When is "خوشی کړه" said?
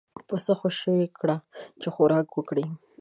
0.59-1.37